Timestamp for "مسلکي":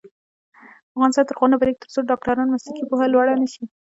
2.55-2.83